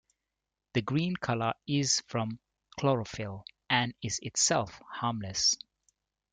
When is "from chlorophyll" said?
2.07-3.45